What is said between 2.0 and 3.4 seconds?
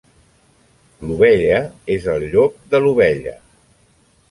el llop de l'ovella.